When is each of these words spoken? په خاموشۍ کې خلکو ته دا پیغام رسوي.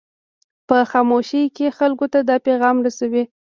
په 0.67 0.77
خاموشۍ 0.91 1.43
کې 1.55 1.75
خلکو 1.77 2.05
ته 2.13 2.19
دا 2.29 2.35
پیغام 2.47 2.75
رسوي. 2.85 3.23